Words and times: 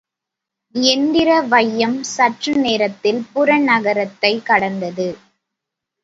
எந்திர 0.75 1.41
வையம் 1.41 2.03
சற்று 2.03 2.53
நேரத்தில் 2.55 3.19
புறநகரத்தைக் 3.35 4.43
கடந்தது. 4.43 5.07